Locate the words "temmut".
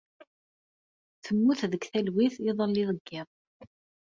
1.23-1.61